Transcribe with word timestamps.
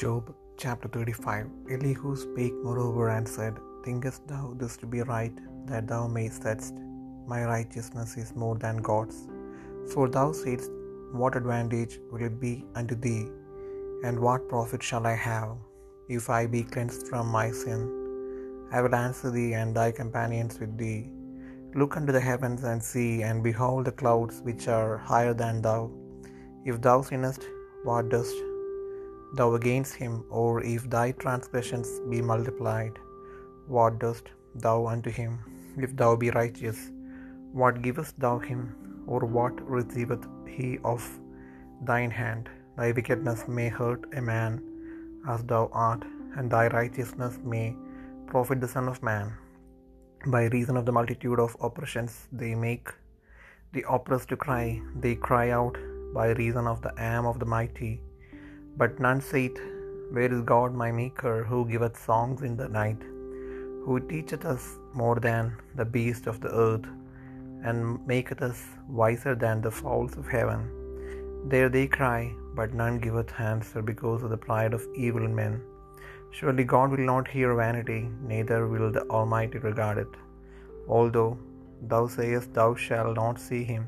Job 0.00 0.34
chapter 0.56 0.88
35 0.88 1.48
Elihu 1.70 2.16
spake 2.16 2.54
moreover 2.66 3.10
and 3.14 3.28
said, 3.28 3.58
Thinkest 3.84 4.26
thou 4.26 4.54
this 4.60 4.76
to 4.78 4.86
be 4.86 5.02
right, 5.02 5.34
that 5.66 5.86
thou 5.86 6.06
mayest 6.06 6.44
saidst, 6.44 6.76
My 7.32 7.40
righteousness 7.44 8.16
is 8.16 8.34
more 8.34 8.56
than 8.56 8.78
God's? 8.78 9.18
For 9.92 10.08
thou 10.08 10.32
saidst, 10.32 10.70
What 11.20 11.36
advantage 11.36 11.98
will 12.10 12.22
it 12.28 12.40
be 12.40 12.64
unto 12.74 12.94
thee, 12.94 13.24
and 14.02 14.18
what 14.18 14.48
profit 14.52 14.82
shall 14.82 15.06
I 15.06 15.14
have, 15.14 15.50
if 16.08 16.30
I 16.30 16.46
be 16.46 16.62
cleansed 16.62 17.06
from 17.08 17.26
my 17.38 17.50
sin? 17.50 17.82
I 18.72 18.80
will 18.80 18.94
answer 18.94 19.30
thee 19.30 19.52
and 19.52 19.76
thy 19.76 19.90
companions 19.92 20.58
with 20.62 20.78
thee. 20.78 21.10
Look 21.80 21.98
unto 21.98 22.14
the 22.16 22.26
heavens 22.30 22.64
and 22.64 22.82
see, 22.92 23.10
and 23.28 23.42
behold 23.50 23.84
the 23.84 23.98
clouds 24.04 24.40
which 24.48 24.68
are 24.68 24.96
higher 25.12 25.34
than 25.34 25.60
thou. 25.68 25.82
If 26.64 26.80
thou 26.80 26.98
sinnest, 27.10 27.44
what 27.84 28.08
dost 28.14 28.51
thou 29.38 29.54
against 29.54 29.94
him? 29.94 30.24
Or 30.30 30.62
if 30.62 30.88
thy 30.88 31.12
transgressions 31.12 32.00
be 32.10 32.20
multiplied, 32.20 32.98
what 33.66 33.98
dost 33.98 34.28
thou 34.54 34.86
unto 34.86 35.10
him? 35.10 35.38
If 35.76 35.96
thou 35.96 36.16
be 36.16 36.30
righteous, 36.30 36.90
what 37.52 37.82
givest 37.82 38.18
thou 38.24 38.38
him? 38.38 38.62
Or 39.06 39.20
what 39.20 39.54
receiveth 39.76 40.26
he 40.46 40.78
of 40.84 41.06
thine 41.84 42.10
hand? 42.10 42.48
Thy 42.76 42.92
wickedness 42.92 43.46
may 43.48 43.68
hurt 43.68 44.04
a 44.16 44.22
man 44.22 44.52
as 45.28 45.42
thou 45.44 45.70
art, 45.72 46.04
and 46.36 46.50
thy 46.50 46.68
righteousness 46.68 47.38
may 47.44 47.76
profit 48.26 48.60
the 48.60 48.68
Son 48.68 48.88
of 48.88 49.02
Man. 49.02 49.32
By 50.26 50.44
reason 50.46 50.76
of 50.76 50.86
the 50.86 50.92
multitude 50.92 51.40
of 51.40 51.56
oppressions, 51.60 52.28
they 52.32 52.54
make 52.54 52.88
the 53.74 53.84
oppressed 53.88 54.28
to 54.30 54.36
cry, 54.36 54.80
they 55.04 55.14
cry 55.14 55.50
out 55.50 55.76
by 56.14 56.28
reason 56.30 56.66
of 56.66 56.80
the 56.82 56.94
arm 57.10 57.26
of 57.26 57.38
the 57.38 57.46
mighty. 57.46 58.00
But 58.80 59.00
none 59.04 59.20
saith, 59.20 59.58
Where 60.16 60.32
is 60.36 60.42
God 60.52 60.74
my 60.82 60.90
Maker, 61.00 61.44
who 61.48 61.58
giveth 61.72 61.96
songs 62.10 62.42
in 62.48 62.54
the 62.60 62.68
night, 62.68 63.02
who 63.84 63.94
teacheth 64.12 64.44
us 64.52 64.64
more 65.00 65.16
than 65.26 65.44
the 65.80 65.88
beasts 65.96 66.30
of 66.32 66.38
the 66.44 66.52
earth, 66.66 66.86
and 67.64 68.06
maketh 68.12 68.42
us 68.48 68.60
wiser 69.00 69.34
than 69.44 69.60
the 69.60 69.76
fowls 69.80 70.14
of 70.20 70.32
heaven? 70.36 70.62
There 71.52 71.70
they 71.74 71.86
cry, 71.98 72.20
but 72.58 72.78
none 72.82 72.98
giveth 73.06 73.40
answer 73.52 73.82
because 73.90 74.22
of 74.22 74.32
the 74.34 74.42
pride 74.46 74.74
of 74.78 74.86
evil 75.06 75.26
men. 75.40 75.54
Surely 76.36 76.64
God 76.74 76.90
will 76.92 77.08
not 77.14 77.34
hear 77.34 77.50
vanity, 77.64 78.02
neither 78.32 78.60
will 78.72 78.90
the 78.96 79.04
Almighty 79.18 79.58
regard 79.70 79.98
it. 80.04 80.14
Although 80.96 81.32
thou 81.92 82.04
sayest 82.16 82.54
thou 82.58 82.70
shalt 82.84 83.16
not 83.24 83.44
see 83.48 83.64
him, 83.72 83.84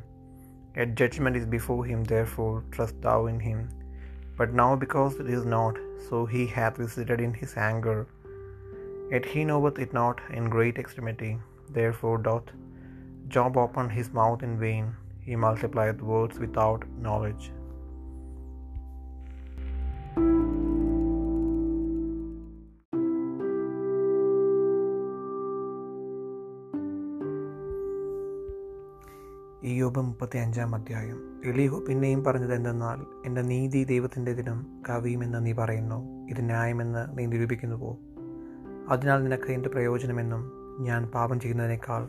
yet 0.76 0.98
judgment 1.02 1.36
is 1.40 1.46
before 1.56 1.84
him, 1.90 2.02
therefore 2.14 2.56
trust 2.76 2.96
thou 3.06 3.20
in 3.32 3.40
him. 3.48 3.60
But 4.36 4.52
now 4.52 4.74
because 4.74 5.20
it 5.20 5.28
is 5.30 5.44
not, 5.44 5.76
so 6.08 6.26
he 6.26 6.46
hath 6.46 6.76
visited 6.76 7.20
in 7.20 7.34
his 7.34 7.56
anger. 7.56 8.06
Yet 9.10 9.24
he 9.24 9.44
knoweth 9.44 9.78
it 9.78 9.92
not 9.92 10.20
in 10.30 10.50
great 10.50 10.78
extremity. 10.78 11.38
Therefore 11.70 12.18
doth 12.18 12.50
Job 13.28 13.56
open 13.56 13.88
his 13.88 14.12
mouth 14.12 14.42
in 14.42 14.58
vain, 14.58 14.94
he 15.20 15.36
multiplieth 15.36 16.00
words 16.00 16.38
without 16.38 16.86
knowledge. 16.98 17.52
Iyob 29.64 30.00
മുപ്പത്തി 30.00 30.38
അഞ്ചാം 30.38 30.74
അധ്യായം 30.74 31.42
എലിഹു 31.44 31.84
പിന്നെയും 31.88 32.24
പറഞ്ഞത് 32.24 32.54
എന്തെന്നാൽ 32.54 33.26
എന്റെ 33.26 33.42
നീതി 33.42 33.84
ദൈവത്തിന്റെ 33.84 34.32
ദിനം 34.32 34.82
കവിയുമെന്ന് 34.88 35.46
നീ 35.46 35.52
പറയുന്നു. 35.52 36.28
ഇത് 36.30 36.40
ന്യായമെന്ന് 36.40 37.18
നീ 37.18 37.26
നിരൂപിക്കുന്നുവോ? 37.26 37.98
അതിനാൽ 38.88 39.24
നിനക്ക് 39.24 39.52
എന്റെ 39.52 39.68
പ്രയോജനമെന്നും 39.68 40.52
ഞാൻ 40.80 41.06
പാപം 41.06 41.40
ചെയ്യുന്നതിനേക്കാൾ 41.40 42.08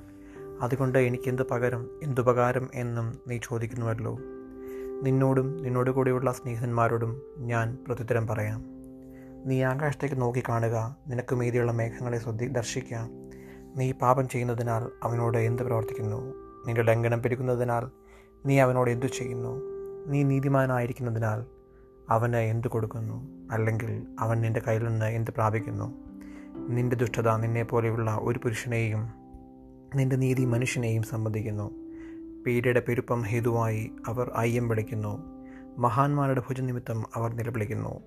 അതുകൊണ്ട് 0.62 1.00
എനിക്കെന്ത് 1.00 1.42
പകരം 1.44 1.90
എന്തുപകാരം 2.04 2.70
എന്നും 2.74 3.20
നീ 3.28 3.38
ചോദിക്കുന്നുവല്ലോ. 3.38 4.20
നിന്നോടും 5.04 5.58
നിന്നോട് 5.58 5.90
കൂടെയുള്ള 5.90 6.32
സ്നേഹിതന്മാരോടും 6.32 7.22
ഞാൻ 7.38 7.78
പ്രത്യുത്തരം 7.88 8.28
പറയാം. 8.28 8.66
നീ 9.46 9.64
ആകാശത്തേക്ക് 9.64 10.22
നോക്കി 10.22 10.44
കാണുക 10.50 10.96
നിനക്ക് 11.08 11.36
മീതിയുള്ള 11.36 11.72
മേഘങ്ങളെ 11.72 12.18
ശ്രദ്ധി 12.18 12.48
ദർശിക്കാം 12.48 13.12
നീ 13.76 13.92
പാപം 13.92 14.28
ചെയ്യുന്നതിനാൽ 14.28 14.90
അവനോട് 15.04 15.38
എന്ത് 15.38 15.64
പ്രവർത്തിക്കുന്നു? 15.64 16.45
നിന്റെ 16.66 16.82
ലംഘനം 16.82 17.22
പെരുകുന്നതിനാൽ 17.22 17.88
നീ 18.46 18.60
അവനോട് 18.60 18.90
എന്തു 18.90 19.06
ചെയ്യുന്നു? 19.06 19.62
നീ 20.08 20.24
നീതിമാനായിരിക്കുന്നതിനാൽ 20.24 21.46
അവന് 22.10 22.36
എന്തു 22.36 22.68
കൊടുക്കുന്നു? 22.68 23.48
അല്ലെങ്കിൽ 23.52 24.08
അവൻ 24.20 24.42
നിന്റെ 24.42 24.60
കയ്യിൽ 24.60 24.84
നിന്ന് 24.88 25.06
എന്ത് 25.06 25.32
പ്രാപിക്കുന്നു? 25.32 25.94
നിന്റെ 26.70 26.96
ദുഷ്ടത 26.96 27.36
നിന്നെ 27.36 27.64
പോലെയുള്ള 27.64 28.18
ഒരു 28.22 28.40
പുരുഷനെയും 28.40 29.10
നിന്റെ 29.96 30.16
നീതി 30.16 30.46
മനുഷ്യനെയും 30.46 31.04
സംബന്ധിക്കുന്നു. 31.04 31.72
പീഡയുടെ 32.48 32.80
പെരുപ്പം 32.80 33.22
ഹേതുവായി 33.22 33.92
അവർ 34.08 34.32
അയ്യം 34.36 34.68
വിളിക്കുന്നു. 34.68 35.24
മഹാന്മാരുടെ 35.78 36.42
ഭുജനിമിത്തം 36.50 37.04
അവർ 37.16 37.36
നിലവിളിക്കുന്നു. 37.36 38.00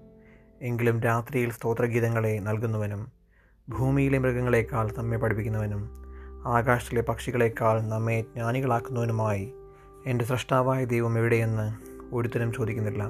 എങ്കിലും 0.62 1.00
രാത്രിയിൽ 1.00 1.50
സ്തോത്രഗീതങ്ങളെ 1.50 2.38
നൽകുന്നവനും 2.38 3.12
ഭൂമിയിലെ 3.68 4.18
മൃഗങ്ങളെക്കാൾ 4.18 4.90
തമ്മെ 4.98 5.16
പഠിപ്പിക്കുന്നവനും 5.16 6.07
ആകാശത്തിലെ 6.46 7.02
പക്ഷികളെക്കാൾ 7.02 7.82
നമ്മെ 7.82 8.20
ജ്ഞാനികളാക്കുന്നവനുമായി 8.20 9.52
എന്റെ 10.06 10.24
സൃഷ്ടാവായ 10.24 10.84
ദൈവം 10.84 11.18
എവിടെയെന്ന് 11.18 11.72
ഒരുത്തരും 12.14 12.52
ചോദിക്കുന്നില്ല. 12.52 13.04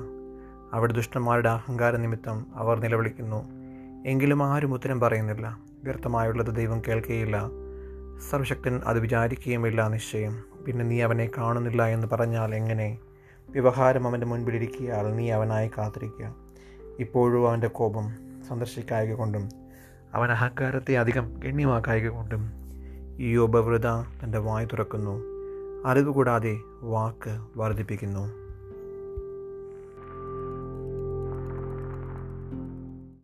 അവിടെ 0.72 0.92
ദുഷ്ടന്മാരുടെ 0.92 1.48
അഹങ്കാര 1.48 1.96
നിമിത്തം 1.96 2.46
അവർ 2.54 2.80
നിലവിളിക്കുന്നു. 2.80 3.48
എങ്കിലും 4.06 4.42
ആരും 4.42 4.74
ഉത്തരം 4.74 5.00
പറയുന്നില്ല. 5.00 5.58
വ്യർത്ഥമായുള്ളത് 5.84 6.56
ദൈവം 6.56 6.82
കേൾക്കുകയില്ല 6.88 7.50
സർവശക്തൻ 8.30 8.80
അത് 8.86 8.98
വിചാരിക്കുകയുമില്ല 8.98 9.88
നിശ്ചയം. 9.88 10.44
പിന്നെ 10.66 10.84
നീ 10.84 11.00
അവനെ 11.00 11.30
കാണുന്നില്ല 11.38 11.86
എന്ന് 11.86 12.06
പറഞ്ഞാൽ 12.12 12.54
എങ്ങനെ? 12.54 12.98
വ്യവഹാരം 13.50 14.08
അവന്റെ 14.08 14.26
മുൻപിലിരിക്കിയാൽ 14.26 15.16
നീ 15.16 15.30
അവനായി 15.30 15.70
കാത്തിരിക്കുക. 15.78 16.34
ഇപ്പോഴും 16.98 17.48
അവന്റെ 17.48 17.68
കോപം 17.68 18.10
സന്ദർശിക്കായക 18.48 19.12
കൊണ്ടും 19.12 19.48
അവൻ 20.14 20.30
അഹങ്കാരത്തെ 20.30 20.98
അധികം 20.98 21.40
ഗണ്യമാക്കായക 21.44 22.08
കൊണ്ടും 22.08 22.67
ഈ 23.20 23.36
ഉപവൃത 23.36 23.86
തന്റെ 24.22 24.38
വായ് 24.38 24.66
തുറക്കുന്നു. 24.66 25.22
അറിവ് 25.86 26.10
കൂടാതെ 26.10 26.58
വാക്ക് 26.82 27.38
വർദ്ധിപ്പിക്കുന്നു. 27.56 28.47